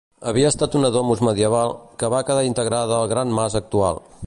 Havia 0.29 0.51
estat 0.53 0.77
una 0.79 0.89
domus 0.95 1.21
medieval, 1.27 1.75
que 2.03 2.11
va 2.15 2.23
quedar 2.31 2.47
integrada 2.49 2.99
al 3.03 3.13
gran 3.15 3.37
mas 3.41 3.59
actual. 3.63 4.05